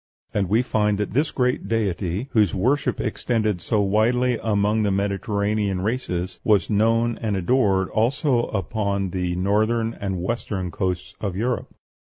And 0.33 0.49
we 0.49 0.63
find 0.63 0.97
that 0.97 1.13
this 1.13 1.29
great 1.29 1.67
deity, 1.67 2.27
whose 2.31 2.55
worship 2.55 2.99
extended 2.99 3.61
so 3.61 3.81
widely 3.81 4.39
among 4.41 4.81
the 4.81 4.89
Mediterranean 4.89 5.81
races, 5.81 6.39
was 6.43 6.71
known 6.71 7.19
and 7.21 7.37
adored 7.37 7.87
also 7.91 8.45
upon 8.47 9.11
the 9.11 9.35
northern 9.35 9.93
and 9.93 10.19
western 10.19 10.71
coasts 10.71 11.13
of 11.21 11.35
Europe. 11.35 11.71